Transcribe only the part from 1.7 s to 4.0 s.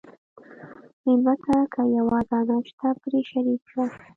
که یوه دانه شته، پرې شریک شه.